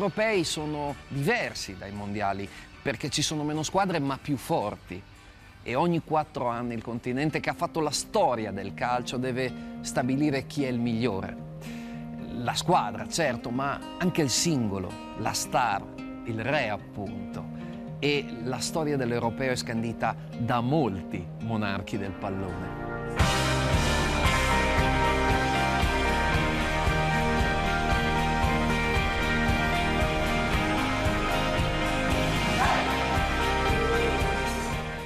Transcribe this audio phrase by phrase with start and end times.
[0.00, 2.48] Europei sono diversi dai mondiali
[2.80, 5.00] perché ci sono meno squadre ma più forti
[5.62, 10.46] e ogni quattro anni il continente che ha fatto la storia del calcio deve stabilire
[10.46, 11.36] chi è il migliore.
[12.36, 15.84] La squadra, certo, ma anche il singolo, la star,
[16.24, 17.44] il re appunto.
[17.98, 22.79] E la storia dell'europeo è scandita da molti monarchi del pallone.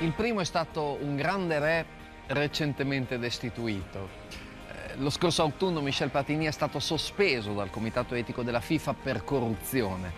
[0.05, 1.87] Il primo è stato un grande re
[2.27, 4.11] recentemente destituito.
[4.69, 9.25] Eh, lo scorso autunno Michel Platini è stato sospeso dal comitato etico della FIFA per
[9.25, 10.13] corruzione.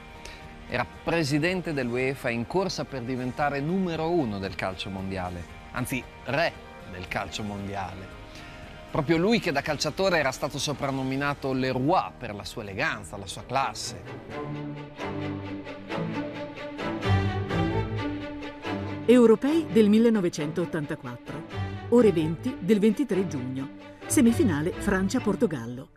[0.69, 6.53] Era presidente dell'UEFA in corsa per diventare numero uno del calcio mondiale, anzi re
[6.91, 8.09] del calcio mondiale.
[8.91, 13.27] Proprio lui che da calciatore era stato soprannominato Le Roi per la sua eleganza, la
[13.27, 14.03] sua classe.
[19.09, 21.45] Europei del 1984,
[21.91, 23.69] ore 20 del 23 giugno,
[24.05, 25.89] semifinale Francia-Portogallo.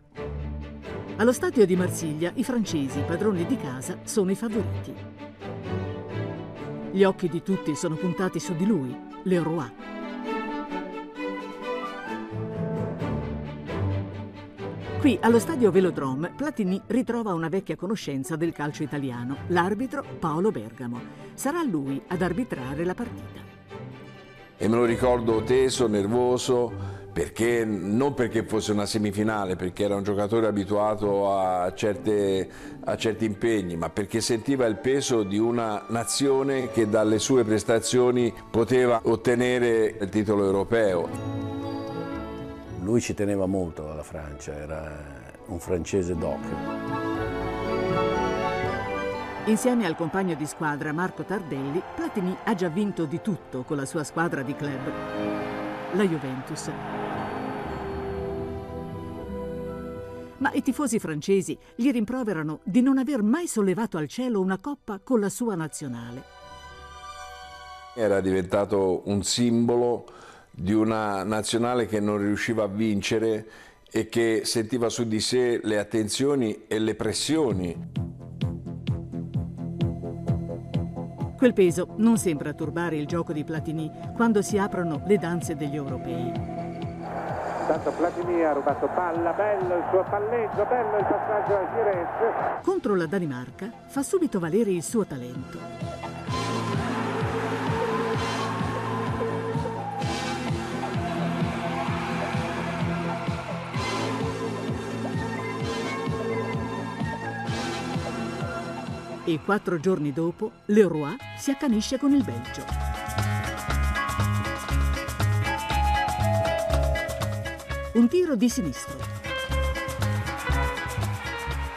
[1.16, 4.94] Allo stadio di Marsiglia i francesi, padroni di casa, sono i favoriti.
[6.92, 9.99] Gli occhi di tutti sono puntati su di lui, Leroy.
[15.00, 21.00] Qui, allo stadio Velodrome, Platini ritrova una vecchia conoscenza del calcio italiano, l'arbitro Paolo Bergamo
[21.32, 23.40] sarà lui ad arbitrare la partita.
[24.58, 26.70] E me lo ricordo teso, nervoso,
[27.14, 32.46] perché, non perché fosse una semifinale, perché era un giocatore abituato a, certe,
[32.84, 38.30] a certi impegni, ma perché sentiva il peso di una nazione che dalle sue prestazioni
[38.50, 41.69] poteva ottenere il titolo europeo.
[42.90, 44.98] Lui ci teneva molto alla Francia, era
[45.46, 46.40] un francese doc.
[49.44, 53.84] Insieme al compagno di squadra Marco Tardelli, Platini ha già vinto di tutto con la
[53.84, 54.92] sua squadra di club,
[55.92, 56.70] la Juventus.
[60.38, 64.98] Ma i tifosi francesi gli rimproverano di non aver mai sollevato al cielo una coppa
[64.98, 66.24] con la sua nazionale.
[67.94, 70.06] Era diventato un simbolo
[70.50, 73.46] di una nazionale che non riusciva a vincere
[73.90, 78.08] e che sentiva su di sé le attenzioni e le pressioni.
[81.36, 85.74] Quel peso non sembra turbare il gioco di Platini quando si aprono le danze degli
[85.74, 86.58] europei.
[87.60, 92.62] Intanto Platini ha rubato palla, bello il suo palleggio, bello il passaggio a Girez.
[92.62, 96.09] Contro la Danimarca fa subito valere il suo talento.
[109.32, 112.64] E quattro giorni dopo Leroy si accanisce con il Belgio.
[117.92, 118.96] Un tiro di sinistro.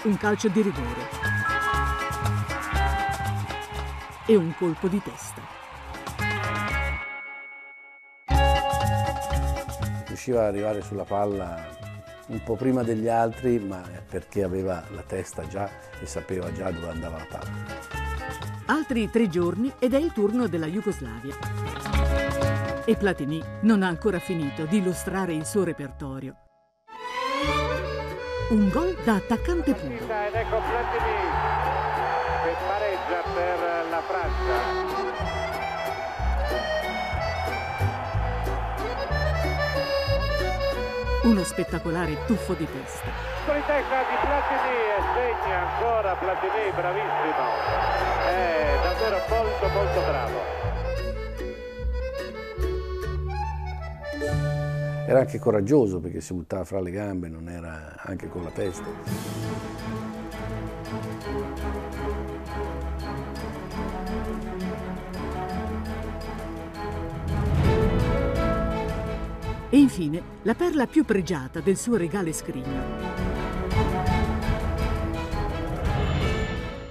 [0.03, 1.09] Un calcio di rigore.
[4.25, 5.41] E un colpo di testa.
[10.08, 11.83] Riusciva ad arrivare sulla palla
[12.28, 15.69] un po' prima degli altri, ma perché aveva la testa già
[16.00, 17.51] e sapeva già dove andava la palla.
[18.66, 21.35] Altri tre giorni ed è il turno della Jugoslavia.
[22.85, 26.35] E Platini non ha ancora finito di illustrare il suo repertorio.
[28.49, 29.93] Un gol da attaccante puro.
[29.93, 31.61] Ed ecco Platini
[32.43, 33.72] che pareggia per
[41.23, 43.08] Uno spettacolare tuffo di testa.
[43.46, 47.46] Con in testa di Platini e segna ancora Platini, bravissimo.
[48.28, 50.40] È davvero molto molto bravo.
[55.08, 58.84] Era anche coraggioso perché si buttava fra le gambe, non era anche con la testa.
[69.84, 73.12] Infine la perla più pregiata del suo regale scrigno.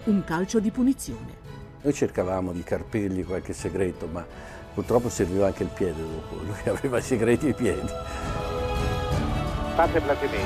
[0.05, 1.41] Un calcio di punizione.
[1.81, 4.25] Noi cercavamo di carpirgli qualche segreto, ma
[4.75, 6.37] purtroppo serviva anche il piede dopo.
[6.37, 7.91] Lui aveva i segreti ai piedi.
[9.75, 10.39] Parte Platini.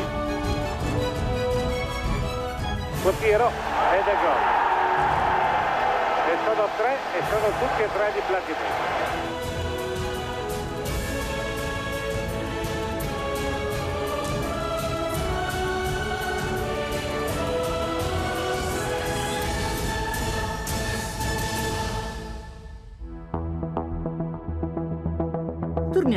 [3.02, 4.54] Portiero ed è gol.
[6.28, 9.05] E sono tre e sono tutti e tre di Platini.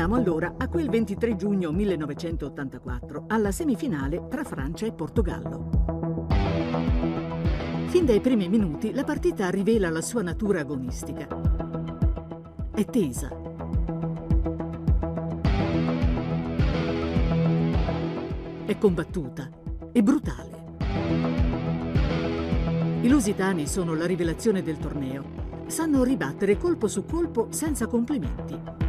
[0.09, 6.25] Torniamo allora a quel 23 giugno 1984, alla semifinale tra Francia e Portogallo.
[7.89, 11.27] Fin dai primi minuti la partita rivela la sua natura agonistica.
[12.73, 13.29] È tesa.
[18.65, 19.47] È combattuta.
[19.91, 20.57] È brutale.
[23.01, 25.23] I lusitani sono la rivelazione del torneo.
[25.67, 28.88] Sanno ribattere colpo su colpo senza complimenti.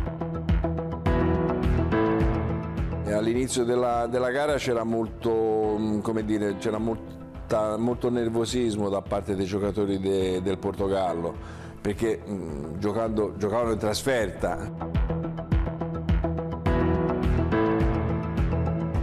[3.12, 9.35] All'inizio della, della, gara c'era molto, mm, come dire, c'era molta, molto nervosismo da parte
[9.35, 11.35] dei giocatori de, del Portogallo,
[11.81, 15.19] perché mh, mm, giocando, giocavano in trasferta.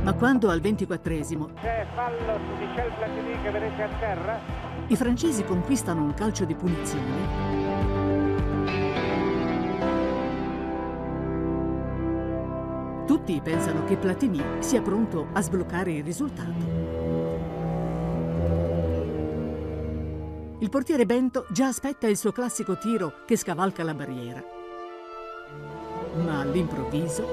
[0.04, 4.39] Ma quando al 24esimo c'è fallo su Michel Platini che vedete a terra,
[4.88, 7.56] i francesi conquistano un calcio di punizione,
[13.27, 16.63] Tutti pensano che Platini sia pronto a sbloccare il risultato.
[20.59, 24.41] Il portiere Bento già aspetta il suo classico tiro che scavalca la barriera.
[26.24, 27.27] Ma all'improvviso...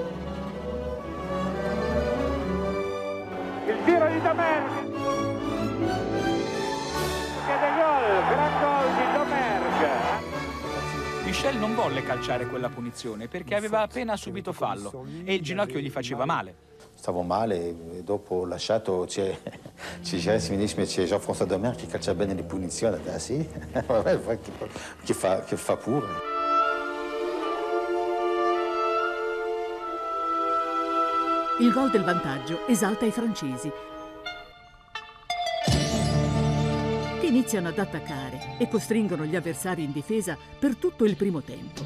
[3.68, 6.13] il tiro di Domergue
[11.44, 15.90] Michel non volle calciare quella punizione perché aveva appena subito fallo e il ginocchio gli
[15.90, 16.54] faceva male.
[16.94, 19.38] Stavo male, e dopo ho lasciato, c'è,
[20.00, 23.46] c'è Jerez mi dice, c'è Jean-François Domer che calcia bene le punizioni, ah sì,
[25.04, 26.06] che fa, che fa pure.
[31.60, 33.70] Il gol del vantaggio esalta i francesi
[37.44, 41.82] iniziano ad attaccare e costringono gli avversari in difesa per tutto il primo tempo.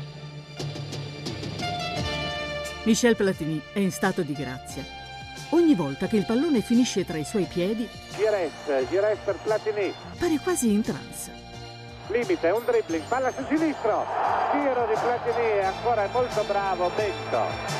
[2.84, 4.84] Michel Platini è in stato di grazia.
[5.50, 9.92] Ogni volta che il pallone finisce tra i suoi piedi, Gires, Gires per Platini.
[10.16, 11.32] Pare quasi in trance.
[12.06, 14.06] Limite, un dribbling, palla sul sinistro.
[14.52, 17.77] Tiro di Platini, ancora è molto bravo Bento.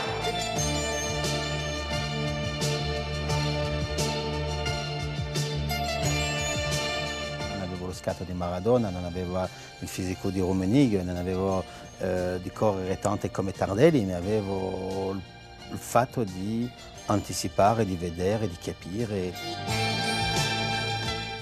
[7.99, 9.47] Scatto di Maradona, non avevo
[9.81, 11.65] il fisico di Rummenigge, non avevo
[11.99, 15.13] eh, di correre tante come Tardelli, ma avevo
[15.71, 16.71] il fatto di
[17.07, 19.33] anticipare, di vedere, di capire.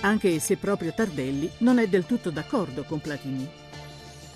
[0.01, 3.49] Anche se proprio Tardelli non è del tutto d'accordo con Platini.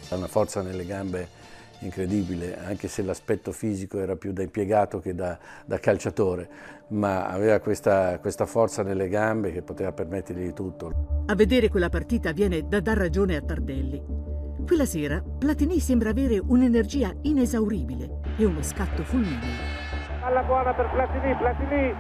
[0.09, 1.39] Ha una forza nelle gambe
[1.81, 6.49] incredibile, anche se l'aspetto fisico era più da impiegato che da, da calciatore,
[6.89, 11.25] ma aveva questa, questa, forza nelle gambe che poteva permettergli di tutto.
[11.27, 14.03] A vedere quella partita viene da dar ragione a Tardelli.
[14.67, 19.79] Quella sera Platini sembra avere un'energia inesauribile e uno scatto fulmineo.
[20.23, 21.95] Alla buona per Platini, Platini,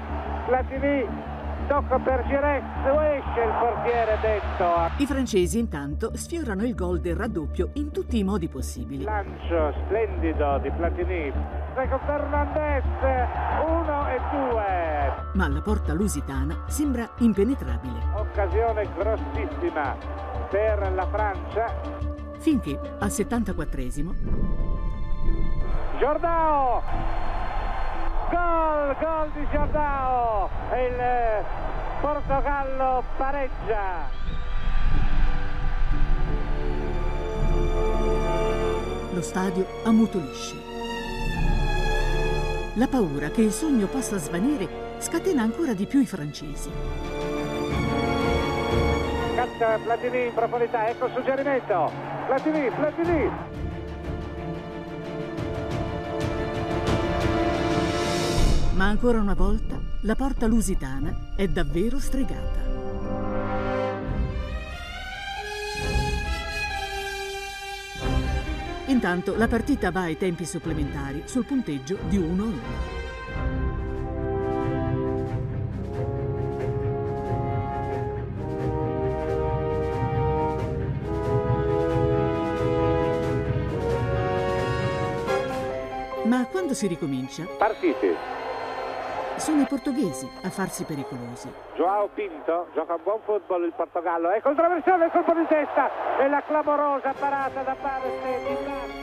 [0.46, 1.38] Platini
[1.70, 4.90] tocco per Girez, esce il portiere Bento.
[4.96, 9.04] I francesi intanto sfiorano il gol del raddoppio in tutti i modi possibili.
[9.04, 11.32] Lancio splendido di Platini.
[11.74, 12.84] Con Fernandez,
[13.68, 15.30] uno e due.
[15.34, 18.00] Ma la porta lusitana sembra impenetrabile.
[18.16, 19.96] Occasione grossissima
[20.50, 21.66] per la Francia.
[22.40, 24.12] Finché al 74esimo
[26.00, 26.82] Giordao
[28.30, 31.44] Gol, gol di Giordao e il
[32.00, 34.08] Portogallo pareggia.
[39.12, 40.54] Lo stadio ammutolisce.
[42.74, 46.70] La paura che il sogno possa svanire scatena ancora di più i francesi.
[49.34, 51.90] Caccia Platini in profondità, ecco il suggerimento.
[52.26, 53.30] Platini, Platini,
[58.80, 62.62] Ma ancora una volta la porta lusitana è davvero stregata.
[68.86, 72.54] Intanto la partita va ai tempi supplementari sul punteggio di 1-1.
[86.24, 87.44] Ma quando si ricomincia?
[87.58, 88.40] Partite
[89.40, 91.50] sono i portoghesi a farsi pericolosi.
[91.74, 94.30] Joao Pinto gioca un buon football il Portogallo.
[94.30, 98.08] È controversione il colpo di testa e la clamorosa parata da parte
[98.46, 99.00] di Marco.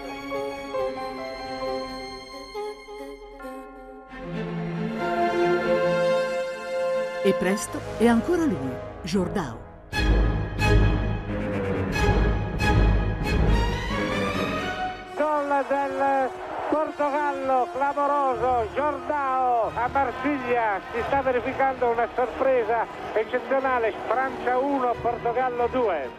[7.24, 9.77] E presto è ancora lui, Jordao.
[16.98, 26.10] Portogallo clamoroso, Giordao a Marsiglia, si sta verificando una sorpresa eccezionale, Francia 1, Portogallo 2.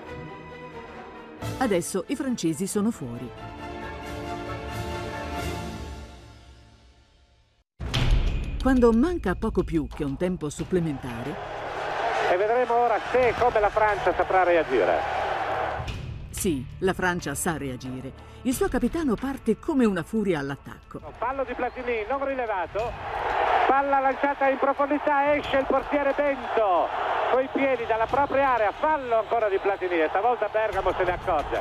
[1.59, 3.29] Adesso i francesi sono fuori.
[8.63, 11.57] Quando manca poco più che un tempo supplementare,
[12.31, 15.18] E vedremo ora se e come la Francia saprà reagire.
[16.38, 18.12] Sì, la Francia sa reagire.
[18.42, 21.00] Il suo capitano parte come una furia all'attacco.
[21.18, 22.92] Fallo di Platini, non rilevato.
[23.66, 26.87] Palla lanciata in profondità, esce il portiere Bento.
[27.33, 31.61] Coi piedi dalla propria area, fallo ancora di Platini e stavolta Bergamo se ne accorge.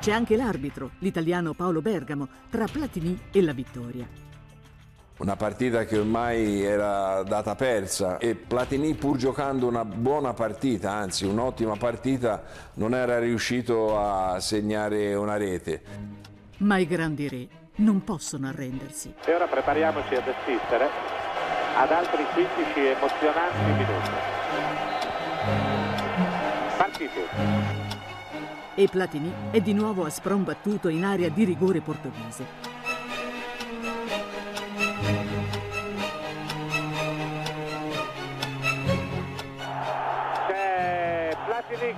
[0.00, 4.08] C'è anche l'arbitro, l'italiano Paolo Bergamo, tra Platini e la vittoria.
[5.16, 11.24] Una partita che ormai era data persa e Platini pur giocando una buona partita, anzi
[11.24, 12.42] un'ottima partita,
[12.74, 15.82] non era riuscito a segnare una rete.
[16.58, 19.14] Ma i grandi re non possono arrendersi.
[19.24, 20.88] E ora prepariamoci ad assistere
[21.76, 24.10] ad altri 15 emozionanti minuti.
[26.76, 27.20] Partiti.
[28.74, 32.73] E Platini è di nuovo a sprombattuto in area di rigore portoghese.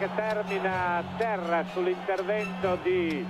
[0.06, 3.26] Che termina a terra sull'intervento di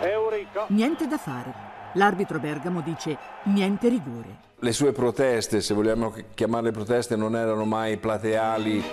[0.00, 0.66] Eurico.
[0.68, 1.68] Niente da fare.
[1.94, 4.48] L'arbitro Bergamo dice niente rigore.
[4.60, 8.84] Le sue proteste, se vogliamo chiamarle proteste, non erano mai plateali.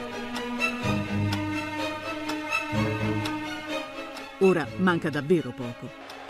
[4.40, 5.90] Ora manca davvero poco.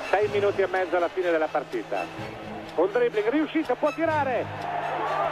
[0.10, 2.06] 6 minuti e mezzo alla fine della partita.
[2.76, 4.46] Un dribbling riuscito, può tirare.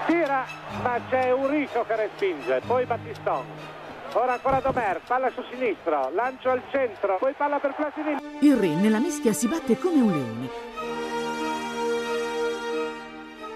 [0.05, 0.45] Tira,
[0.81, 2.61] ma c'è Eurico che respinge.
[2.65, 3.74] Poi Battiston.
[4.17, 8.15] Ora ancora Domer, palla su sinistro, lancio al centro, poi palla per Platini.
[8.39, 10.49] Il re nella mischia si batte come un leone.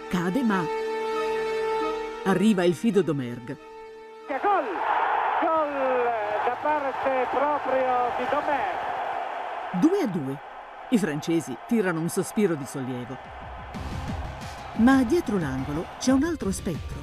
[0.09, 0.61] Cade ma
[2.25, 3.55] arriva il fido Domerg.
[4.27, 4.65] Gol!
[5.39, 6.03] Gol
[6.43, 9.79] da parte proprio di Domer.
[9.79, 10.39] 2 a 2.
[10.89, 13.17] I francesi tirano un sospiro di sollievo.
[14.79, 16.97] Ma dietro l'angolo c'è un altro spettro.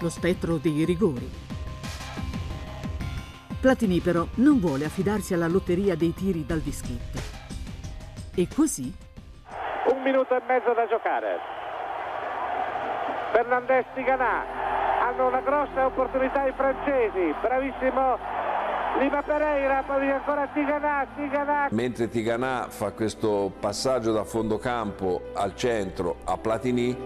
[0.00, 1.47] Lo spettro dei rigori.
[3.60, 7.18] Platini però non vuole affidarsi alla lotteria dei tiri dal dischetto.
[8.34, 8.94] E così
[9.90, 11.38] Un minuto e mezzo da giocare.
[13.32, 14.44] Fernandez Tiganà.
[15.00, 17.34] Hanno una grossa opportunità i francesi.
[17.40, 18.18] Bravissimo
[19.00, 21.68] Lima Pereira, poi ancora Tiganà, Tiganà.
[21.70, 26.96] Mentre Tiganà fa questo passaggio da fondo campo al centro a Platini,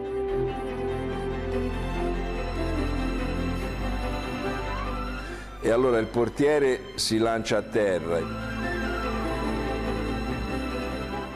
[5.63, 8.19] e allora il portiere si lancia a terra.
[8.19, 8.27] I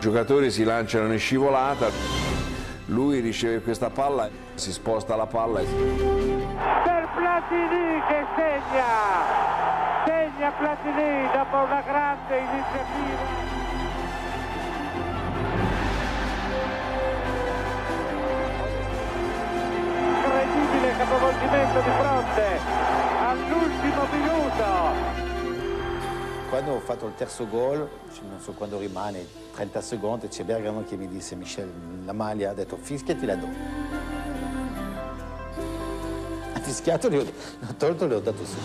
[0.00, 1.88] giocatori si lanciano in scivolata,
[2.86, 9.44] lui riceve questa palla, si sposta la palla Per Platini che segna.
[10.04, 13.44] Segna Platini dopo una grande iniziativa.
[20.16, 25.24] Incredibile capovolgimento di fronte all'ultimo minuto.
[26.48, 27.88] Quando ho fatto il terzo gol,
[28.28, 31.70] non so quando rimane, 30 secondi, c'è Bergamo che mi disse, Michel,
[32.04, 33.48] la maglia, ha detto fischiati la do.
[36.52, 37.24] Ha fischiato, l'ho
[37.76, 38.54] tolto e le ho dato su.
[38.54, 38.60] È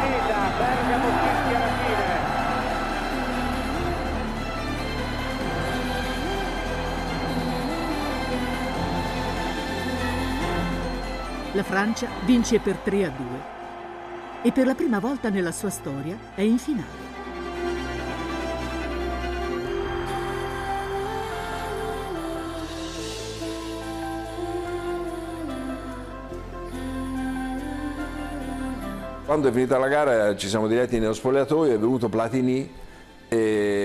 [0.00, 1.67] finita, Bergamo fischia
[11.52, 13.26] la Francia vince per 3 a 2
[14.42, 17.06] e per la prima volta nella sua storia è in finale.
[29.24, 32.70] Quando è finita la gara ci siamo diretti nello spogliatoio, è venuto Platini
[33.28, 33.77] e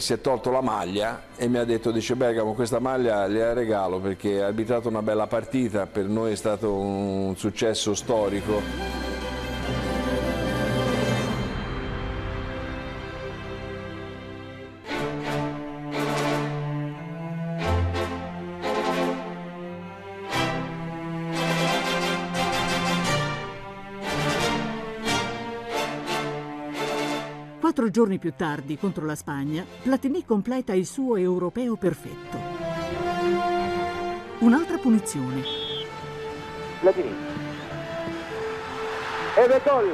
[0.00, 3.98] si è tolto la maglia e mi ha detto, dice Bergamo questa maglia le regalo
[4.00, 8.87] perché ha arbitrato una bella partita, per noi è stato un successo storico.
[27.98, 32.38] Giorni più tardi, contro la Spagna, Platini completa il suo europeo perfetto.
[34.38, 35.42] Un'altra punizione.
[36.78, 37.12] Platini.
[39.34, 39.90] Ed gol.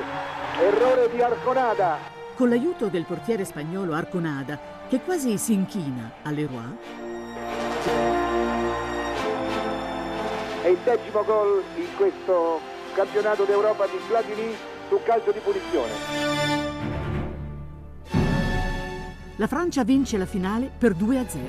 [0.60, 1.96] Errore di Arconada.
[2.34, 6.76] Con l'aiuto del portiere spagnolo Arconada, che quasi si inchina all'Eroy.
[10.60, 12.60] È il decimo gol in questo
[12.92, 14.54] campionato d'Europa di Platini
[14.90, 16.23] su calcio di punizione.
[19.36, 21.42] La Francia vince la finale per 2 a 0.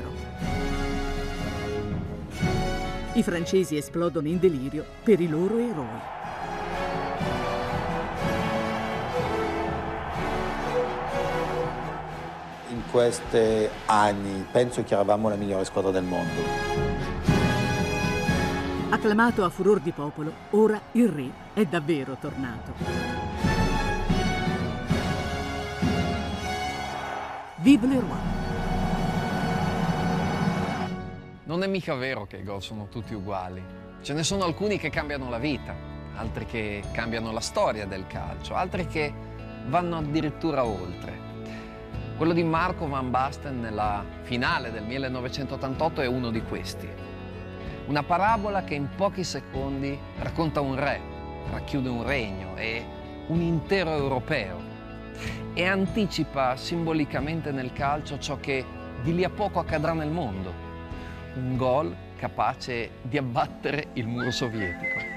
[3.13, 5.85] I francesi esplodono in delirio per i loro eroi.
[12.69, 16.41] In questi anni penso che eravamo la migliore squadra del mondo.
[18.89, 23.34] Acclamato a furor di popolo, ora il re è davvero tornato.
[27.65, 28.17] Vive le roi!
[31.45, 33.59] Non è mica vero che i gol sono tutti uguali.
[34.03, 35.73] Ce ne sono alcuni che cambiano la vita,
[36.15, 39.11] altri che cambiano la storia del calcio, altri che
[39.65, 41.17] vanno addirittura oltre.
[42.17, 46.87] Quello di Marco Van Basten nella finale del 1988 è uno di questi.
[47.87, 51.01] Una parabola che in pochi secondi racconta un re,
[51.49, 52.85] racchiude un regno e
[53.25, 54.74] un intero europeo
[55.53, 58.65] e anticipa simbolicamente nel calcio ciò che
[59.01, 60.53] di lì a poco accadrà nel mondo.
[61.35, 65.13] Un gol capace di abbattere il muro sovietico.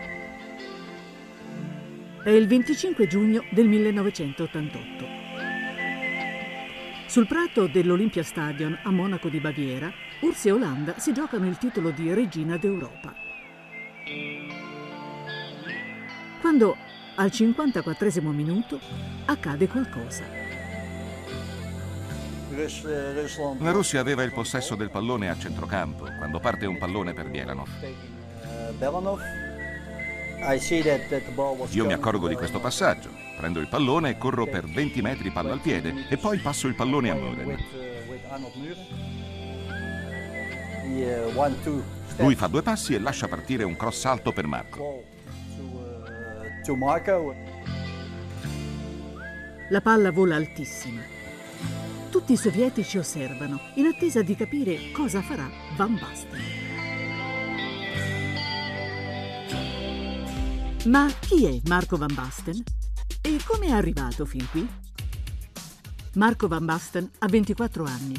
[2.22, 5.06] È il 25 giugno del 1988.
[7.06, 11.90] Sul prato dell'Olympia Stadion a Monaco di Baviera, Ursi e Olanda si giocano il titolo
[11.90, 13.14] di Regina d'Europa.
[16.40, 16.76] Quando
[17.18, 18.78] al 54 minuto
[19.24, 20.22] accade qualcosa.
[23.58, 27.68] La Russia aveva il possesso del pallone a centrocampo quando parte un pallone per Bielanov.
[31.70, 35.52] Io mi accorgo di questo passaggio, prendo il pallone e corro per 20 metri palla
[35.52, 37.58] al piede e poi passo il pallone a Muren.
[42.16, 45.16] Lui fa due passi e lascia partire un cross alto per Marco.
[49.70, 51.00] La palla vola altissima.
[52.10, 56.42] Tutti i sovietici osservano, in attesa di capire cosa farà Van Basten.
[60.86, 62.62] Ma chi è Marco Van Basten?
[63.20, 64.66] E come è arrivato fin qui?
[66.14, 68.16] Marco Van Basten ha 24 anni.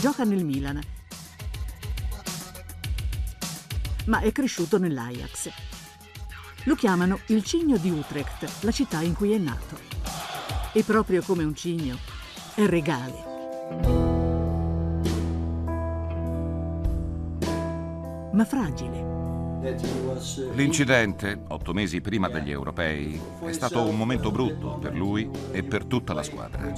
[0.00, 0.80] Gioca nel Milan,
[4.06, 5.71] ma è cresciuto nell'Ajax.
[6.64, 9.76] Lo chiamano il cigno di Utrecht, la città in cui è nato.
[10.72, 11.96] E proprio come un cigno,
[12.54, 13.30] è regale.
[18.32, 19.10] Ma fragile.
[20.54, 25.84] L'incidente, otto mesi prima degli europei, è stato un momento brutto per lui e per
[25.84, 26.72] tutta la squadra.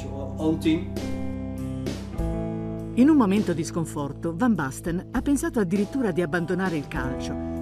[2.94, 7.53] In un momento di sconforto, Van Basten ha pensato addirittura di abbandonare il calcio.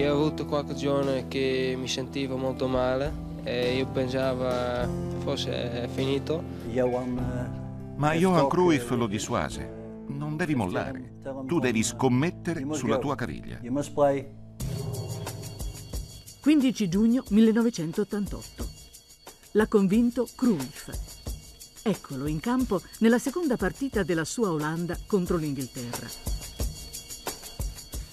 [0.00, 4.48] Io ho avuto qualche giorno che mi sentivo molto male e io pensavo
[5.18, 6.42] fosse finito.
[7.96, 9.78] Ma Johan Cruyff lo dissuase.
[10.06, 11.20] Non devi mollare.
[11.46, 13.60] Tu devi scommettere sulla tua caviglia.
[16.40, 18.68] 15 giugno 1988.
[19.50, 20.88] L'ha convinto Cruyff.
[21.82, 26.39] Eccolo in campo nella seconda partita della sua Olanda contro l'Inghilterra.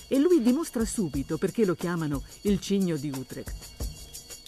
[0.07, 3.75] E lui dimostra subito perché lo chiamano il cigno di Utrecht.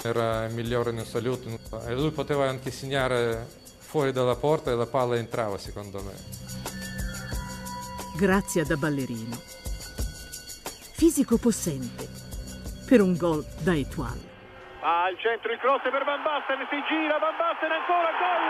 [0.01, 1.49] Era il migliore in assoluto
[1.85, 3.45] e lui poteva anche segnare
[3.77, 6.13] fuori dalla porta e la palla entrava secondo me.
[8.15, 9.35] Grazia da ballerino.
[10.95, 12.07] Fisico possente.
[12.85, 14.27] Per un gol da Etoile.
[14.81, 18.43] Al centro il cross per Van Basten, si gira Van Basten ancora, gol!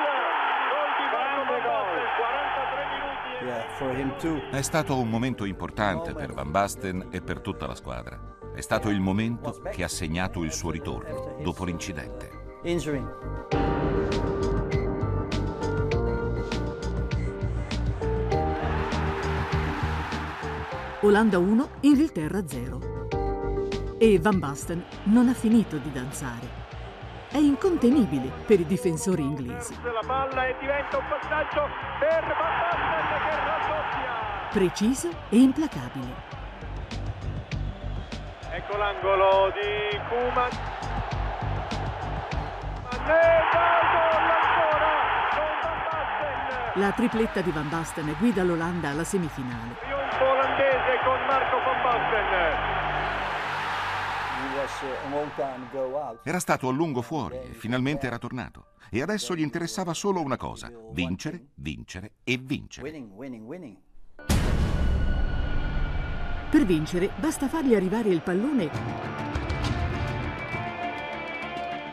[0.70, 2.59] Gol di Marco Van Basten, 43 minuti.
[4.52, 8.36] È stato un momento importante per Van Basten e per tutta la squadra.
[8.54, 12.58] È stato il momento che ha segnato il suo ritorno dopo l'incidente.
[21.02, 23.08] Olanda 1, Inghilterra 0.
[23.98, 26.58] E Van Basten non ha finito di danzare.
[27.32, 29.74] È incontenibile per i difensori inglesi.
[29.82, 31.68] La palla e diventa un passaggio
[32.00, 33.19] per Van Basten.
[34.52, 36.12] Preciso e implacabile.
[38.52, 40.50] Ecco l'angolo di Kuman.
[46.74, 49.76] La tripletta di Van Basten guida l'Olanda alla semifinale.
[49.82, 52.88] Trionfo olandese con Marco Van Basten.
[56.24, 58.74] Era stato a lungo fuori e finalmente era tornato.
[58.90, 62.90] E adesso gli interessava solo una cosa, vincere, vincere e vincere.
[66.50, 69.18] Per vincere basta fargli arrivare il pallone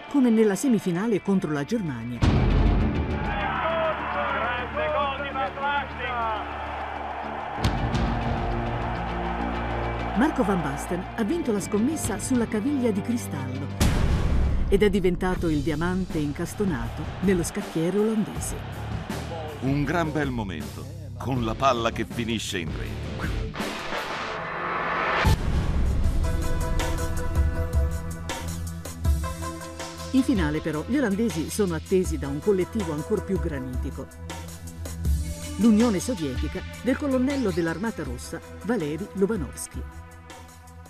[0.09, 2.19] come nella semifinale contro la Germania.
[10.17, 13.67] Marco Van Basten ha vinto la scommessa sulla caviglia di cristallo
[14.69, 18.57] ed è diventato il diamante incastonato nello scacchiere olandese.
[19.61, 20.83] Un gran bel momento,
[21.19, 23.06] con la palla che finisce in rete.
[30.13, 34.07] In finale però gli olandesi sono attesi da un collettivo ancora più granitico.
[35.59, 39.83] L'Unione Sovietica del colonnello dell'Armata Rossa Valery Lobanovsky.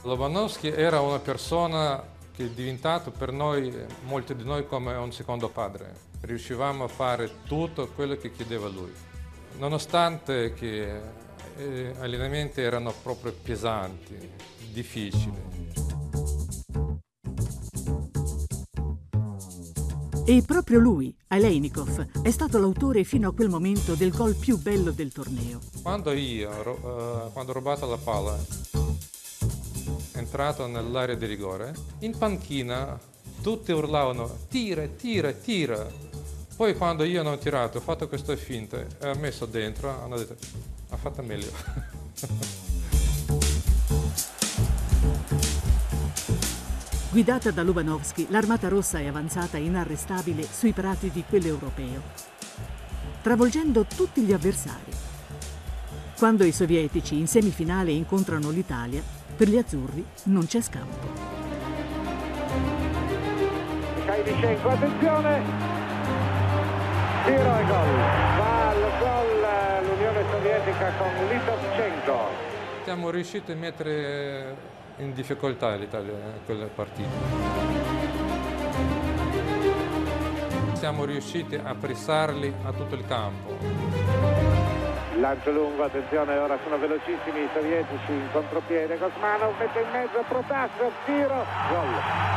[0.03, 2.03] Lobanovsky era una persona
[2.33, 3.75] che è diventato per noi,
[4.05, 5.95] molti di noi, come un secondo padre.
[6.21, 8.93] Riuscivamo a fare tutto quello che chiedeva lui.
[9.59, 11.01] Nonostante che
[11.57, 14.17] eh, gli allenamenti erano proprio pesanti,
[14.71, 15.86] difficili.
[20.29, 24.91] E proprio lui, Aleinikov, è stato l'autore fino a quel momento del gol più bello
[24.91, 25.61] del torneo.
[25.83, 28.37] Quando io, ro- eh, quando ho rubato la palla,
[30.15, 32.99] entrato nell'area di rigore, in panchina
[33.41, 35.87] tutti urlavano tira, tira, tira.
[36.57, 40.17] Poi quando io non ho tirato, ho fatto questa finta e ho messo dentro, hanno
[40.17, 40.35] detto
[40.89, 41.53] ha fatto meglio.
[47.17, 52.03] Guidata da Lubanovsky, l'Armata Rossa è avanzata inarrestabile sui prati di quell'europeo,
[53.23, 54.93] travolgendo tutti gli avversari.
[56.19, 59.03] Quando i sovietici in semifinale incontrano l'Italia,
[59.35, 61.07] per gli azzurri non c'è scampo.
[64.05, 65.43] Kailishenko, attenzione!
[67.25, 67.97] Tiro e gol.
[68.37, 72.19] Va al gol l'Unione Sovietica con Litovchenko.
[72.85, 77.09] Siamo riusciti a mettere in difficoltà l'Italia in quella partita.
[80.75, 83.57] Siamo riusciti a pressarli a tutto il campo.
[85.19, 88.99] Lancio lungo, attenzione, ora sono velocissimi i sovietici in contropiede.
[88.99, 92.35] Kosmanov mette in mezzo Protasov, tiro, gol.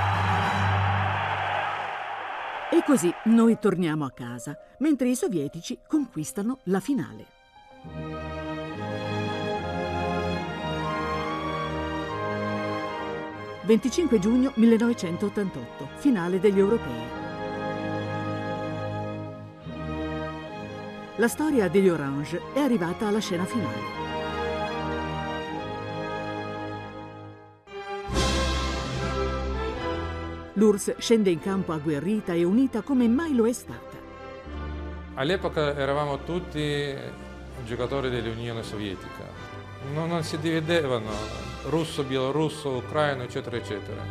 [2.72, 8.39] E così noi torniamo a casa, mentre i sovietici conquistano la finale.
[13.64, 17.18] 25 giugno 1988, finale degli europei.
[21.18, 23.98] La storia degli Orange è arrivata alla scena finale.
[30.54, 33.98] L'URSS scende in campo agguerrita e unita come mai lo è stata.
[35.16, 36.96] All'epoca eravamo tutti
[37.66, 39.26] giocatori dell'Unione Sovietica,
[39.94, 41.10] non, non si dividevano
[41.66, 44.02] russo, bielorusso, ucraino, eccetera, eccetera.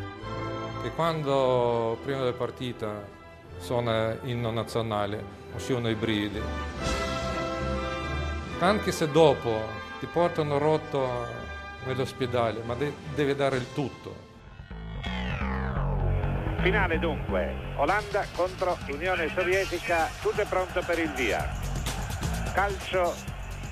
[0.83, 3.05] Che quando prima della partita
[3.59, 5.23] suona inno nazionale
[5.55, 6.41] uscivano i brividi.
[8.61, 9.61] Anche se dopo
[10.01, 11.27] ti portano rotto
[11.85, 14.27] nell'ospedale, ma de- devi dare il tutto.
[16.61, 21.57] Finale dunque, Olanda contro Unione Sovietica, tutto è pronto per il via.
[22.53, 23.15] Calcio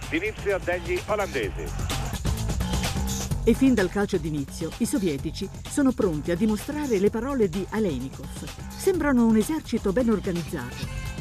[0.08, 1.95] d'inizio degli olandesi.
[3.48, 8.26] E fin dal calcio d'inizio i sovietici sono pronti a dimostrare le parole di Aleinikov.
[8.76, 10.74] Sembrano un esercito ben organizzato,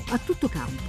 [0.09, 0.81] a tutto campo.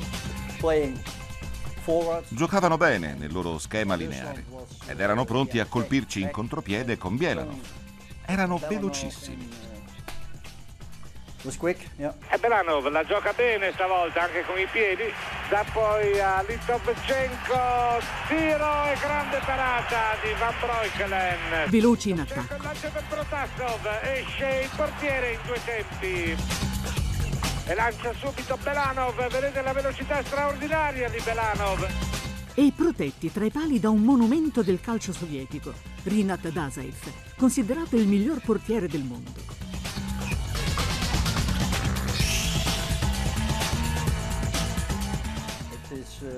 [2.31, 4.47] Giocavano bene nel loro schema lineare
[4.87, 7.61] ed erano pronti a colpirci in contropiede con Bielanov.
[8.25, 9.76] Erano velocissimi.
[11.99, 15.05] E Belanov la gioca bene stavolta anche con i piedi,
[15.49, 21.69] da poi a Litovchenko, tiro e grande parata di Van Breukelen.
[21.69, 22.63] Veloci in attacco.
[22.63, 26.37] Lancio per Protasov, esce il portiere in due tempi.
[27.69, 31.87] E lancia subito Belanov, vedete la velocità straordinaria di Belanov.
[32.55, 35.73] E protetti tra i pali da un monumento del calcio sovietico,
[36.05, 39.56] Rinat Dazaev, considerato il miglior portiere del mondo.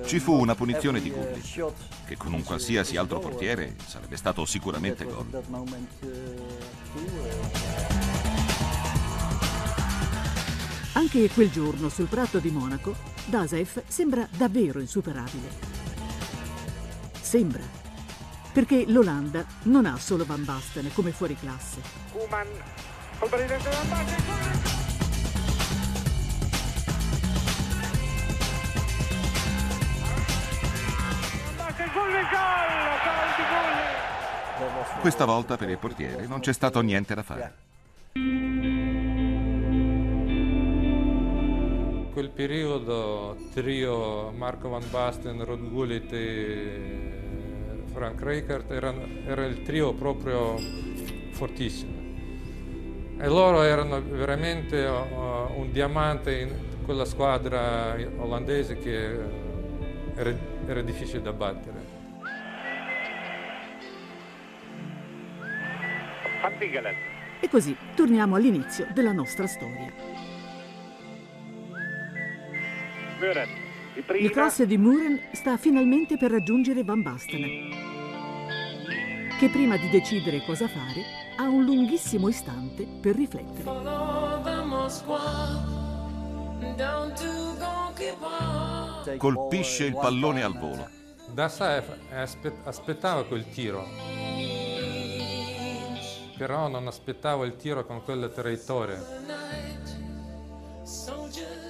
[0.09, 1.43] Ci fu una punizione di Gulli,
[2.07, 5.27] che con un qualsiasi altro portiere sarebbe stato sicuramente gol.
[10.95, 12.95] Anche quel giorno sul prato di Monaco,
[13.27, 15.51] Dasev sembra davvero insuperabile.
[17.21, 17.63] Sembra,
[18.51, 21.83] perché l'Olanda non ha solo Van Basten come fuori classe.
[22.13, 22.47] Kuman
[23.19, 24.88] col presidente Van Basten.
[35.01, 37.67] Questa volta per il portiere non c'è stato niente da fare.
[42.19, 47.13] quel periodo trio Marco Van Basten, Rod Gullit e
[47.93, 48.93] Frank Rijkaard era,
[49.25, 50.57] era il trio proprio
[51.31, 51.93] fortissimo
[53.19, 56.51] e loro erano veramente uh, un diamante in
[56.85, 59.17] quella squadra olandese che
[60.19, 60.35] era,
[60.67, 61.97] era difficile da battere.
[67.41, 69.93] E così torniamo all'inizio della nostra storia.
[74.19, 77.71] Il cross di Muren sta finalmente per raggiungere Van Basten,
[79.39, 81.03] che prima di decidere cosa fare
[81.37, 83.65] ha un lunghissimo istante per riflettere.
[89.17, 90.89] Colpisce il pallone al volo.
[91.31, 91.85] Dasaev
[92.65, 93.87] aspettava quel tiro,
[96.37, 99.03] però non aspettava il tiro con quella traiettoria.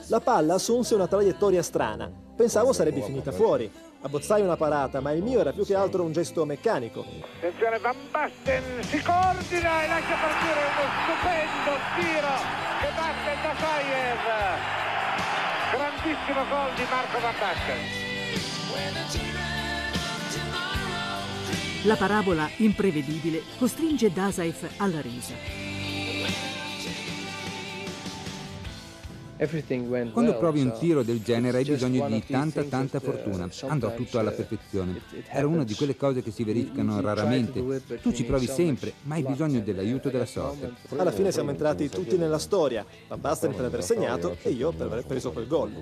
[0.08, 2.10] La palla assunse una traiettoria strana.
[2.36, 3.70] Pensavo sarebbe finita fuori.
[4.00, 7.04] Abbozzai una parata, ma il mio era più che altro un gesto meccanico.
[7.38, 12.34] Attenzione, Van Basten si coordina e lascia partire uno stupendo tiro
[12.80, 14.87] che batte da Sayer.
[16.00, 17.76] Grandissimo gol di Marco Van Basten.
[21.82, 25.67] La parabola imprevedibile costringe Dasaif alla risa.
[30.12, 33.48] Quando provi un tiro del genere hai bisogno di tanta tanta fortuna.
[33.68, 35.00] Andò tutto alla perfezione.
[35.30, 37.62] Era una di quelle cose che si verificano raramente.
[38.02, 40.72] Tu ci provi sempre, ma hai bisogno dell'aiuto della sorte.
[40.96, 42.84] Alla fine siamo entrati tutti nella storia.
[43.06, 45.72] Van Basten per aver segnato e io per aver preso quel gol.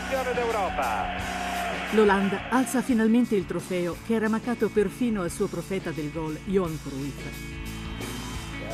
[0.00, 1.06] Campione d'Europa.
[1.92, 6.78] L'Olanda alza finalmente il trofeo che era mancato perfino al suo profeta del gol, Johan
[6.82, 7.58] Cruyff.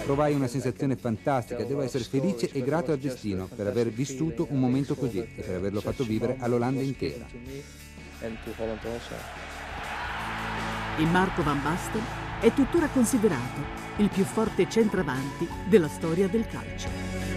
[0.04, 4.60] Provai una sensazione fantastica, devo essere felice e grato al destino per aver vissuto un
[4.60, 7.26] momento così e per averlo fatto vivere all'Olanda intera.
[10.98, 12.02] E Marco Van Basten
[12.40, 17.35] è tuttora considerato il più forte centravanti della storia del calcio.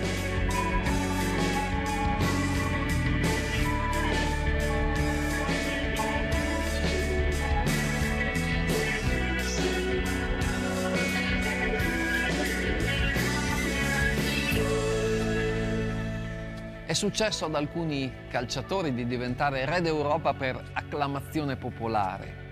[16.99, 22.49] Successo ad alcuni calciatori di diventare re d'Europa per acclamazione popolare,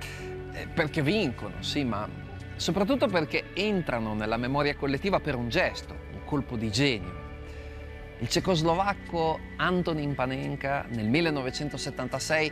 [0.53, 2.07] eh, perché vincono, sì, ma
[2.55, 7.25] soprattutto perché entrano nella memoria collettiva per un gesto, un colpo di genio.
[8.19, 12.51] Il cecoslovacco Antonin Panenka nel 1976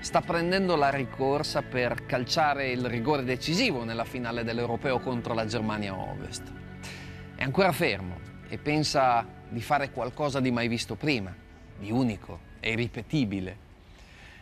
[0.00, 5.96] sta prendendo la ricorsa per calciare il rigore decisivo nella finale dell'Europeo contro la Germania
[5.96, 6.52] Ovest.
[7.36, 11.34] È ancora fermo e pensa di fare qualcosa di mai visto prima,
[11.78, 13.66] di unico e irripetibile.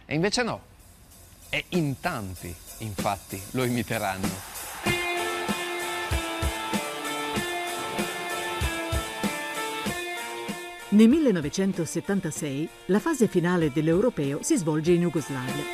[0.07, 0.61] E invece no,
[1.51, 4.55] e in tanti, infatti, lo imiteranno.
[10.89, 15.65] Nel 1976 la fase finale dell'Europeo si svolge in Jugoslavia.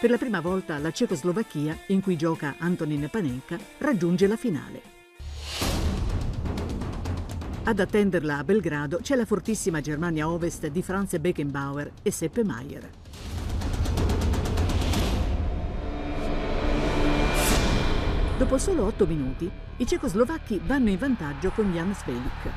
[0.00, 5.01] Per la prima volta la Cecoslovacchia, in cui gioca Antonin Panenka, raggiunge la finale.
[7.64, 12.90] Ad attenderla a Belgrado c'è la fortissima Germania Ovest di Franz Beckenbauer e Seppe Maier.
[18.36, 22.50] Dopo solo otto minuti, i cecoslovacchi vanno in vantaggio con Jan Svelik.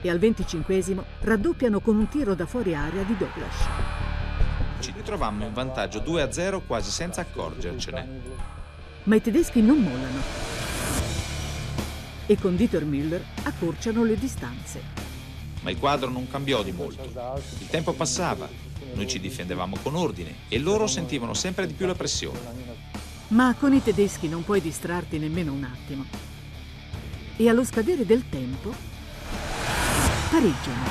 [0.00, 3.66] E al venticinquesimo raddoppiano con un tiro da fuori area di Douglas.
[4.80, 8.08] Ci ritrovammo in vantaggio 2-0 quasi senza accorgercene.
[9.04, 10.47] Ma i tedeschi non mollano
[12.28, 14.80] e con Dieter Müller accorciano le distanze.
[15.62, 17.02] Ma il quadro non cambiò di molto.
[17.02, 18.48] Il tempo passava,
[18.94, 22.38] noi ci difendevamo con ordine e loro sentivano sempre di più la pressione.
[23.28, 26.04] Ma con i tedeschi non puoi distrarti nemmeno un attimo.
[27.40, 28.74] e allo scadere del tempo
[30.30, 30.84] pareggiano.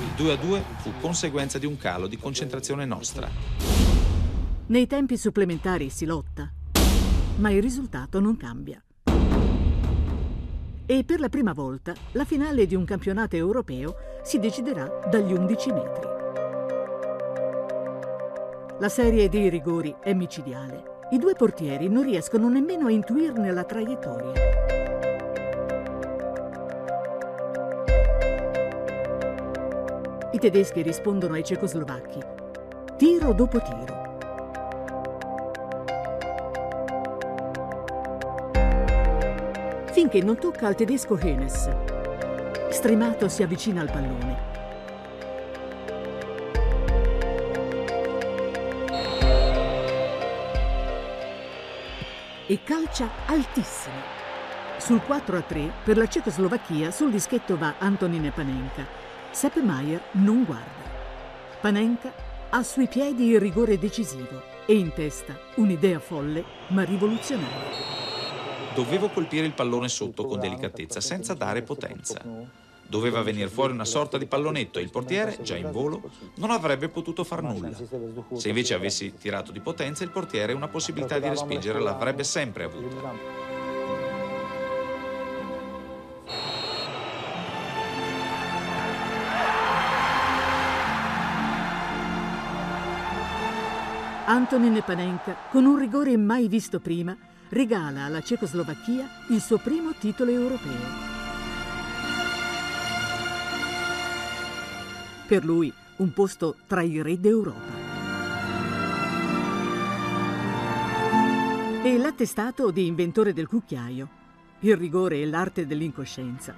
[0.00, 3.28] Il 2 a 2 fu conseguenza di un calo di concentrazione nostra.
[4.66, 6.50] Nei tempi supplementari si lotta,
[7.36, 8.82] ma il risultato non cambia.
[10.84, 15.72] E per la prima volta la finale di un campionato europeo si deciderà dagli 11
[15.72, 16.06] metri.
[18.78, 21.06] La serie dei rigori è micidiale.
[21.10, 24.32] I due portieri non riescono nemmeno a intuirne la traiettoria.
[30.32, 32.20] I tedeschi rispondono ai cecoslovacchi,
[32.96, 34.01] tiro dopo tiro.
[40.02, 41.70] Finché non tocca al tedesco Henes.
[42.70, 44.50] Stremato si avvicina al pallone.
[52.46, 53.94] e calcia altissimo.
[54.78, 58.84] Sul 4 a 3 per la Cecoslovacchia sul dischetto va Antonin Panenka.
[59.30, 60.82] Sepp Maier non guarda.
[61.60, 62.12] Panenka
[62.50, 68.11] ha sui piedi il rigore decisivo e in testa un'idea folle ma rivoluzionaria.
[68.74, 72.22] Dovevo colpire il pallone sotto con delicatezza, senza dare potenza.
[72.86, 76.88] Doveva venire fuori una sorta di pallonetto e il portiere, già in volo, non avrebbe
[76.88, 77.70] potuto far nulla.
[78.34, 83.40] Se invece avessi tirato di potenza, il portiere una possibilità di respingere l'avrebbe sempre avuta.
[94.24, 97.16] Antonin Panenka, con un rigore mai visto prima,
[97.52, 101.10] regala alla Cecoslovacchia il suo primo titolo europeo.
[105.26, 107.80] Per lui un posto tra i re d'Europa.
[111.84, 114.08] E l'attestato di inventore del cucchiaio,
[114.60, 116.54] il rigore e l'arte dell'incoscienza.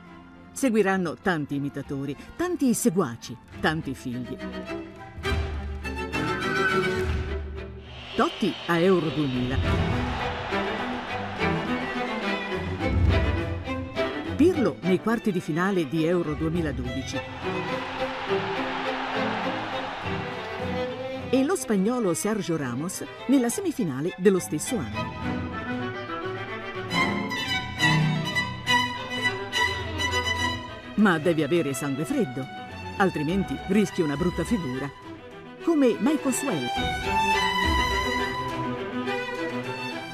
[0.53, 4.37] Seguiranno tanti imitatori, tanti seguaci, tanti figli.
[8.15, 10.04] Totti a Euro 2000.
[14.37, 17.21] Pirlo nei quarti di finale di Euro 2012.
[21.31, 25.13] E lo spagnolo Sergio Ramos nella semifinale dello stesso anno.
[30.97, 32.45] Ma devi avere sangue freddo,
[32.97, 34.91] altrimenti rischi una brutta figura.
[35.63, 36.67] Come Michael Swell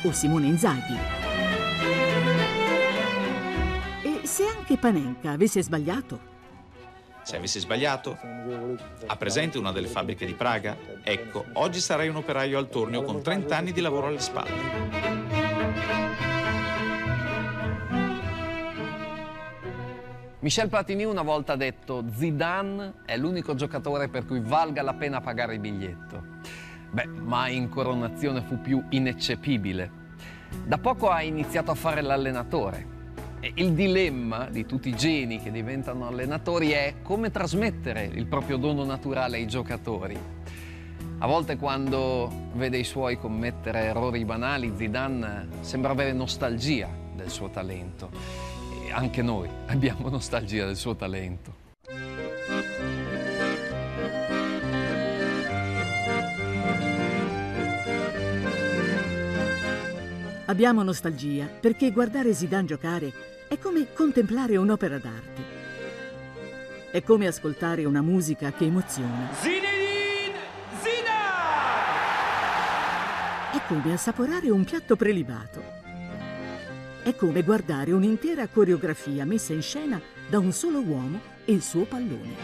[0.02, 1.19] o Simone Inzaghi.
[4.70, 6.20] E se anche Panenka avesse sbagliato?
[7.24, 8.16] Se avessi sbagliato?
[9.04, 10.76] Ha presente una delle fabbriche di Praga?
[11.02, 14.78] Ecco, oggi sarei un operaio al tornio con 30 anni di lavoro alle spalle.
[20.38, 25.20] Michel Platini una volta ha detto Zidane è l'unico giocatore per cui valga la pena
[25.20, 26.22] pagare il biglietto.
[26.92, 29.90] Beh, mai in coronazione fu più ineccepibile.
[30.64, 32.98] Da poco ha iniziato a fare l'allenatore.
[33.42, 38.84] Il dilemma di tutti i geni che diventano allenatori è come trasmettere il proprio dono
[38.84, 40.18] naturale ai giocatori.
[41.22, 47.48] A volte quando vede i suoi commettere errori banali, Zidane sembra avere nostalgia del suo
[47.48, 48.10] talento.
[48.86, 51.68] E anche noi abbiamo nostalgia del suo talento.
[60.44, 63.12] Abbiamo nostalgia perché guardare Zidane giocare
[63.50, 65.42] è come contemplare un'opera d'arte.
[66.92, 69.28] È come ascoltare una musica che emoziona.
[69.32, 70.38] Zinedine
[70.80, 71.88] Zidane!
[73.54, 75.60] È come assaporare un piatto prelibato.
[77.02, 81.86] È come guardare un'intera coreografia messa in scena da un solo uomo e il suo
[81.86, 82.36] pallone.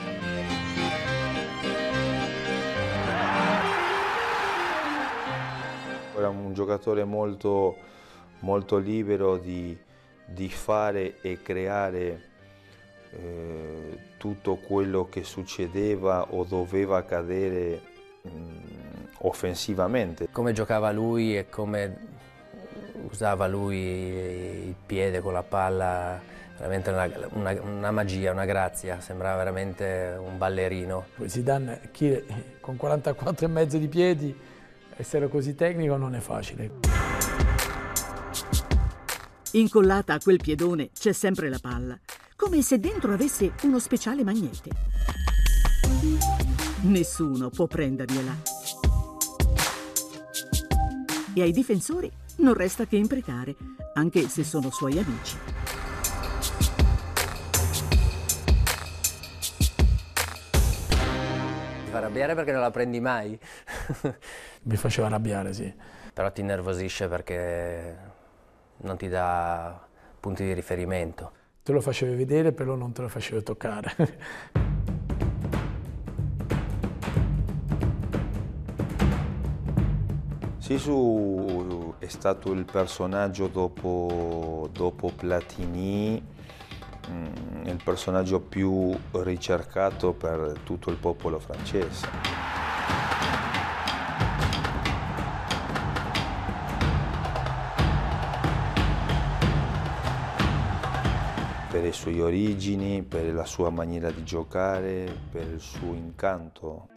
[6.17, 7.77] Era un giocatore molto,
[8.41, 9.79] molto libero di,
[10.27, 12.21] di fare e creare
[13.11, 17.81] eh, tutto quello che succedeva o doveva accadere
[18.23, 18.29] mh,
[19.19, 20.29] offensivamente.
[20.31, 22.15] Come giocava lui e come
[23.09, 26.21] usava lui il piede con la palla,
[26.59, 31.07] veramente una, una, una magia, una grazia, sembrava veramente un ballerino.
[31.25, 32.23] Zidane, chi,
[32.61, 34.37] con 44 e mezzo di piedi,
[34.97, 37.06] essere così tecnico non è facile.
[39.53, 41.99] Incollata a quel piedone c'è sempre la palla,
[42.35, 44.71] come se dentro avesse uno speciale magnete.
[46.83, 48.37] Nessuno può prendergliela.
[51.33, 53.55] E ai difensori non resta che imprecare.
[53.95, 55.39] anche se sono suoi amici.
[61.85, 63.39] Mi fa arrabbiare perché non la prendi mai.
[64.65, 65.73] Mi faceva arrabbiare, sì.
[66.13, 68.16] Però ti innervosisce perché
[68.79, 69.87] non ti dà
[70.21, 71.33] punti di riferimento.
[71.63, 73.95] Te lo facevi vedere, però non te lo facevi toccare.
[80.59, 86.21] Sisu è stato il personaggio dopo, dopo Platini,
[87.09, 92.56] mm, il personaggio più ricercato per tutto il popolo francese.
[101.87, 106.89] Le sue origini, per la sua maniera di giocare, per il suo incanto.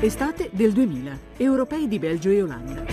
[0.00, 2.84] Estate del 2000, europei di Belgio e Olanda.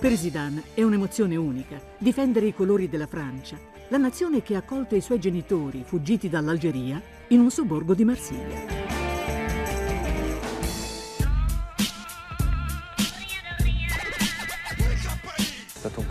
[0.00, 3.56] Per Zidane è un'emozione unica difendere i colori della Francia,
[3.88, 8.81] la nazione che ha accolto i suoi genitori fuggiti dall'Algeria in un sobborgo di Marsiglia.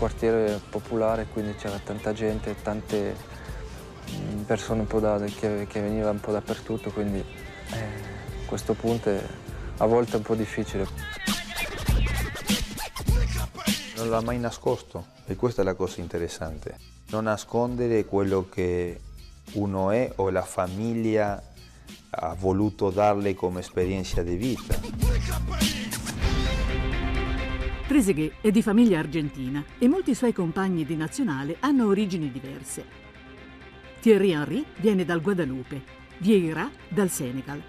[0.01, 3.15] Quartiere popolare, quindi c'era tanta gente, tante
[4.09, 9.23] mm, persone da, che, che veniva un po' dappertutto, quindi eh, questo punto è
[9.77, 10.87] a volte un po' difficile.
[13.97, 16.79] Non l'ha mai nascosto e questa è la cosa interessante.
[17.09, 18.99] Non nascondere quello che
[19.51, 21.39] uno è o la famiglia
[22.09, 24.79] ha voluto darle come esperienza di vita.
[27.91, 32.85] Trezeguet è di famiglia argentina e molti suoi compagni di nazionale hanno origini diverse.
[33.99, 35.81] Thierry Henry viene dal Guadalupe,
[36.19, 37.61] Vieira dal Senegal,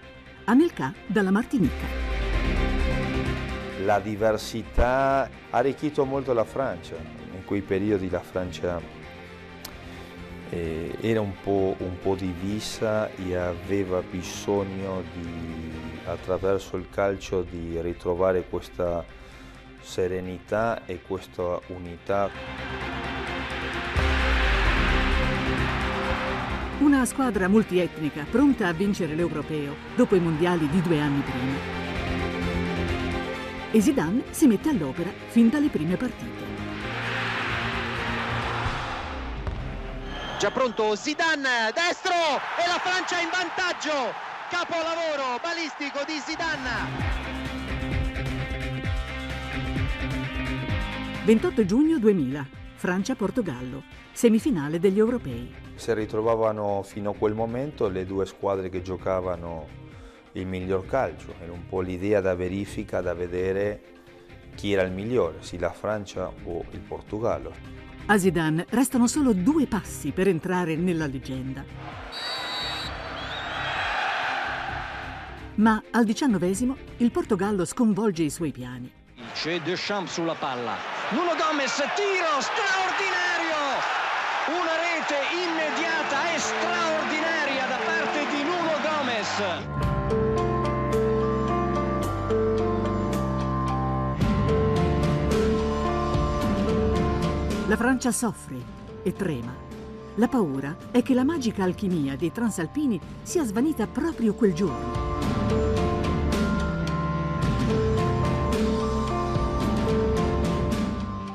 [0.45, 1.87] Anelka dalla Martinica.
[3.85, 6.95] La diversità ha arricchito molto la Francia.
[7.35, 8.81] In quei periodi la Francia
[10.51, 15.73] eh, era un po', un po' divisa e aveva bisogno di,
[16.05, 19.05] attraverso il calcio di ritrovare questa
[19.83, 22.31] serenità e questa unità.
[26.79, 31.81] Una squadra multietnica pronta a vincere l'Europeo dopo i mondiali di due anni prima.
[33.71, 36.51] E Zidane si mette all'opera fin dalle prime partite.
[40.39, 44.13] Già pronto Zidane, destro e la Francia in vantaggio.
[44.51, 47.12] Capolavoro balistico di Zidane.
[51.25, 52.45] 28 giugno 2000,
[52.75, 55.55] Francia-Portogallo, semifinale degli europei.
[55.77, 59.69] Si ritrovavano fino a quel momento le due squadre che giocavano
[60.33, 63.83] il miglior calcio, era un po' l'idea da verifica, da vedere
[64.57, 67.53] chi era il migliore, se la Francia o il Portogallo.
[68.07, 71.65] A Zidane restano solo due passi per entrare nella leggenda.
[75.55, 79.02] Ma al diciannovesimo il Portogallo sconvolge i suoi piani.
[79.35, 80.77] C'è Deschamps sulla palla.
[81.11, 83.81] Nuno Gomez, tiro straordinario!
[84.49, 89.39] Una rete immediata e straordinaria da parte di Nuno Gomez.
[97.69, 98.57] La Francia soffre
[99.03, 99.55] e trema.
[100.17, 105.42] La paura è che la magica alchimia dei transalpini sia svanita proprio quel giorno.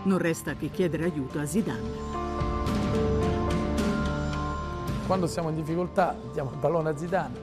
[0.08, 1.82] Non resta che chiedere aiuto a Zidane.
[5.06, 7.36] Quando siamo in difficoltà diamo il pallone a Zidane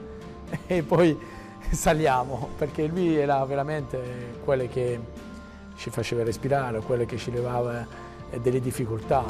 [0.65, 1.15] e poi
[1.69, 4.99] saliamo, perché lui era veramente quello che
[5.75, 7.85] ci faceva respirare, quello che ci levava
[8.41, 9.23] delle difficoltà.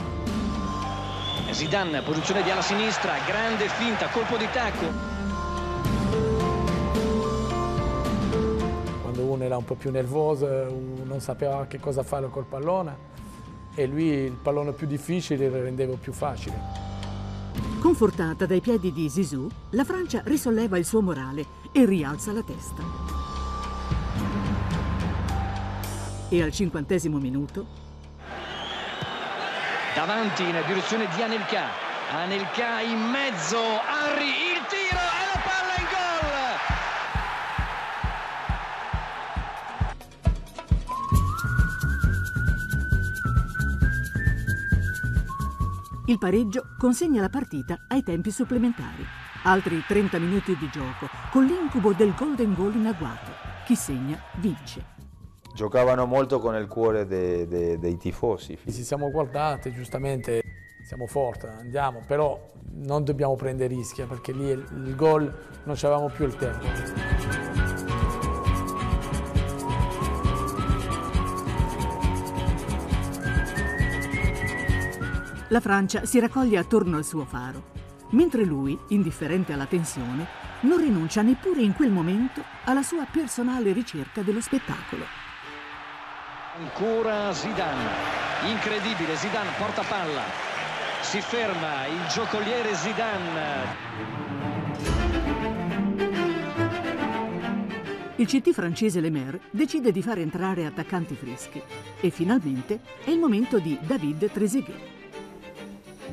[1.52, 4.86] Zidane, posizione di ala sinistra, grande finta, colpo di tacco.
[9.02, 10.48] Quando uno era un po' più nervoso,
[11.04, 13.12] non sapeva che cosa fare col pallone
[13.76, 16.84] e lui il pallone più difficile lo rendeva più facile.
[17.80, 22.84] Confortata dai piedi di Zizou, la Francia risolleva il suo morale e rialza la testa.
[26.30, 27.84] E al cinquantesimo minuto
[29.95, 31.69] Davanti in direzione di Anelka.
[32.11, 34.45] Anelka in mezzo, Harry,
[46.08, 49.03] Il pareggio consegna la partita ai tempi supplementari.
[49.45, 53.32] Altri 30 minuti di gioco, con l'incubo del golden goal in agguato.
[53.66, 54.86] Chi segna vince.
[55.56, 58.56] Giocavano molto con il cuore de, de, dei tifosi.
[58.66, 60.43] Ci siamo guardati, giustamente
[60.86, 62.39] siamo forti, andiamo, però
[62.74, 65.24] non dobbiamo prendere rischi perché lì il, il gol
[65.64, 67.45] non avevamo più il tempo.
[75.56, 77.72] La Francia si raccoglie attorno al suo faro,
[78.10, 80.28] mentre lui, indifferente alla tensione,
[80.64, 85.06] non rinuncia neppure in quel momento alla sua personale ricerca dello spettacolo.
[86.60, 87.88] Ancora Zidane,
[88.49, 90.24] incredibile, Zidane porta palla,
[90.99, 93.93] si ferma il giocoliere Zidane.
[98.18, 101.62] Il CT francese Le Maire decide di far entrare attaccanti freschi
[102.01, 104.95] e finalmente è il momento di David Trezeguet.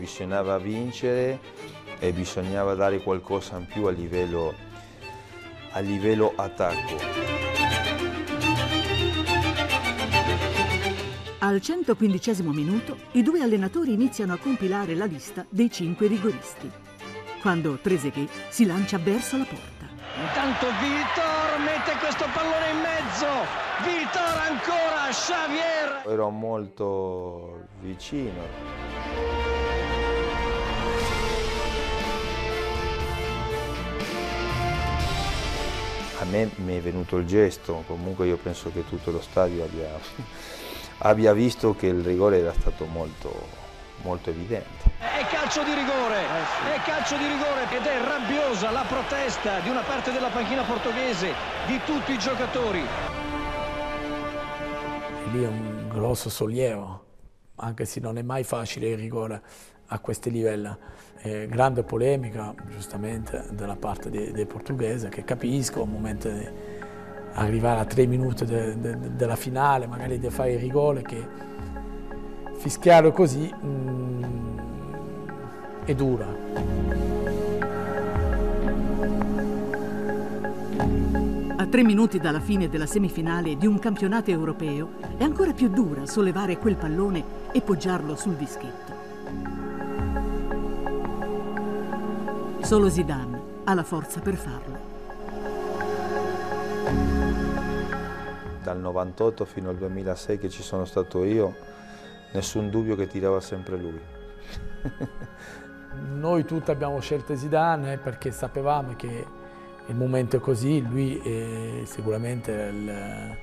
[0.02, 1.38] Bisognava vincere
[2.00, 4.52] e bisognava dare qualcosa in più a livello,
[5.70, 6.96] a livello attacco.
[11.38, 16.68] Al 115 minuto i due allenatori iniziano a compilare la lista dei cinque rigoristi,
[17.40, 19.86] quando Trezeguet si lancia verso la porta.
[20.20, 23.26] Intanto Vitor mette questo pallone in mezzo,
[23.84, 26.02] Vitor ancora, Xavier.
[26.12, 29.51] Ero molto vicino.
[36.22, 39.88] A me mi è venuto il gesto, comunque io penso che tutto lo stadio abbia,
[40.98, 43.48] abbia visto che il rigore era stato molto,
[44.02, 44.92] molto evidente.
[44.98, 49.80] È calcio di rigore, è calcio di rigore ed è rabbiosa la protesta di una
[49.80, 51.32] parte della panchina portoghese,
[51.66, 52.86] di tutti i giocatori.
[55.32, 57.04] Lì è un grosso sollievo,
[57.56, 59.42] anche se non è mai facile il rigore
[59.92, 60.70] a questi livelli.
[61.24, 66.48] Eh, grande polemica, giustamente, dalla parte dei, dei portoghesi, che capisco, al momento di
[67.34, 71.24] arrivare a tre minuti de, de, de, della finale, magari di fare il rigore, che
[72.56, 74.58] fischiarlo così mm,
[75.84, 76.26] è dura.
[81.56, 86.06] A tre minuti dalla fine della semifinale di un campionato europeo è ancora più dura
[86.06, 89.01] sollevare quel pallone e poggiarlo sul dischetto.
[92.62, 94.90] Solo Zidane ha la forza per farlo.
[98.62, 101.54] Dal 98 fino al 2006 che ci sono stato io,
[102.32, 104.00] nessun dubbio che tirava sempre lui.
[106.14, 109.26] Noi tutti abbiamo scelto Zidane perché sapevamo che
[109.86, 113.36] il momento è così, lui è sicuramente il,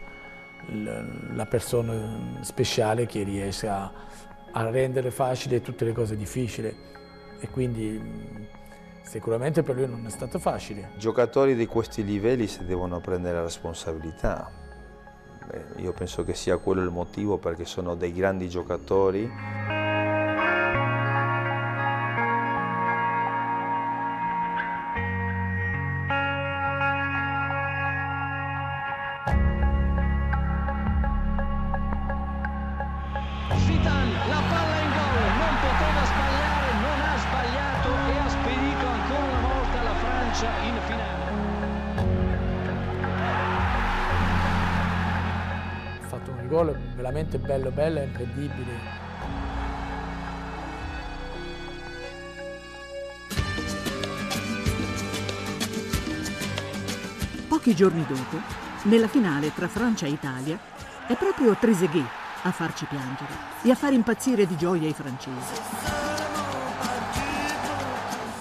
[0.70, 3.92] il, la persona speciale che riesce a,
[4.52, 6.76] a rendere facile tutte le cose difficili
[7.40, 8.58] e quindi
[9.02, 10.92] Sicuramente per lui non è stato facile.
[10.98, 14.52] Giocatori di questi livelli si devono prendere la responsabilità.
[15.48, 19.79] Beh, io penso che sia quello il motivo perché sono dei grandi giocatori.
[46.64, 48.72] Gol veramente bello, bello e incredibile.
[57.48, 58.38] Pochi giorni dopo,
[58.84, 60.60] nella finale tra Francia e Italia,
[61.08, 62.06] è proprio Trezeguet
[62.44, 63.34] a farci piangere
[63.64, 65.62] e a far impazzire di gioia i francesi.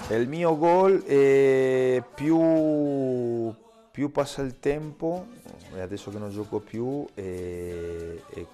[0.09, 3.53] Il mio gol è più,
[3.91, 5.27] più passa il tempo,
[5.73, 8.45] e adesso che non gioco più, e, e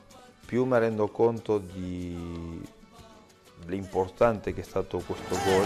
[0.45, 2.61] più mi rendo conto di
[3.65, 5.65] l'importante che è stato questo gol.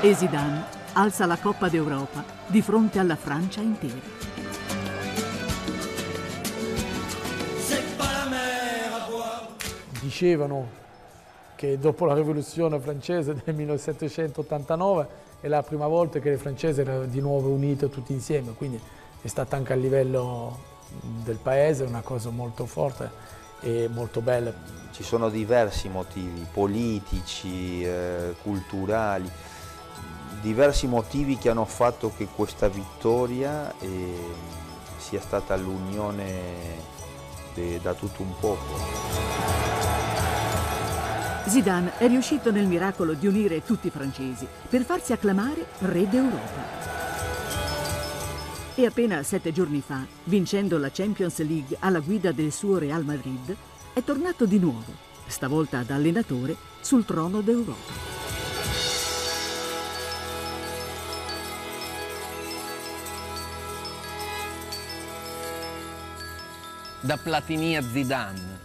[0.00, 0.64] E Zidane
[0.94, 4.20] alza la Coppa d'Europa di fronte alla Francia intera.
[10.00, 10.80] Dicevano
[11.54, 17.04] che dopo la rivoluzione francese del 1789 è la prima volta che le francesi erano
[17.04, 18.80] di nuovo unite tutti insieme, quindi
[19.20, 20.56] è stata anche a livello
[21.24, 23.10] del paese una cosa molto forte
[23.60, 24.52] e molto bella.
[24.92, 29.28] Ci sono diversi motivi politici, eh, culturali,
[30.40, 34.14] diversi motivi che hanno fatto che questa vittoria eh,
[34.98, 36.90] sia stata l'unione
[37.82, 39.61] da tutto un popolo.
[41.52, 46.64] Zidane è riuscito nel miracolo di unire tutti i francesi per farsi acclamare re d'Europa.
[48.74, 53.54] E appena sette giorni fa, vincendo la Champions League alla guida del suo Real Madrid,
[53.92, 54.94] è tornato di nuovo,
[55.26, 57.92] stavolta da allenatore, sul trono d'Europa.
[67.02, 68.58] Da Platini a Zidane,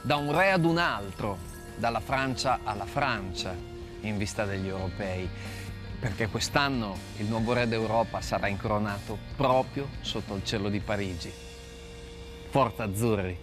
[0.00, 1.51] da un re ad un altro,
[1.82, 3.52] dalla Francia alla Francia,
[4.02, 5.28] in vista degli europei
[5.98, 11.32] perché quest'anno il nuovo re d'Europa sarà incoronato proprio sotto il cielo di Parigi.
[12.50, 13.36] Forza Azzurri!